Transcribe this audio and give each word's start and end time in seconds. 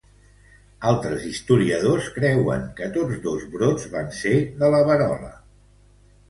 Altres 0.91 1.27
historiadors 1.31 2.07
creuen 2.15 2.63
que 2.79 2.87
tots 2.95 3.21
dos 3.27 3.45
brots 3.57 3.87
van 3.97 4.11
ser 4.23 4.33
de 4.65 4.73
la 4.79 4.83
verola. 4.91 5.31